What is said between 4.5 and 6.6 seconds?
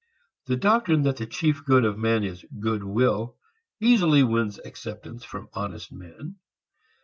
acceptance from honest men.